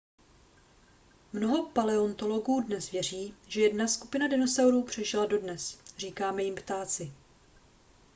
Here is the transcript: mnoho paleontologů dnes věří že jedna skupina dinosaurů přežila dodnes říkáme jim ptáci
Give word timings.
mnoho 1.33 1.69
paleontologů 1.73 2.61
dnes 2.61 2.91
věří 2.91 3.35
že 3.47 3.61
jedna 3.61 3.87
skupina 3.87 4.27
dinosaurů 4.27 4.83
přežila 4.83 5.25
dodnes 5.25 5.79
říkáme 5.97 6.43
jim 6.43 6.55
ptáci 6.55 7.11